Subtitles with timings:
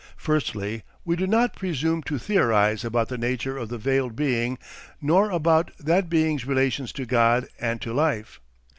[0.17, 4.57] Firstly, we do not presume to theorise about the nature of the veiled being
[4.99, 8.39] nor about that being's relations to God and to Life.